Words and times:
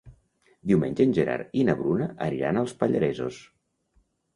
Diumenge 0.71 1.05
en 1.09 1.13
Gerard 1.19 1.55
i 1.61 1.67
na 1.69 1.77
Bruna 1.85 2.11
aniran 2.31 2.61
als 2.67 2.77
Pallaresos. 2.85 3.43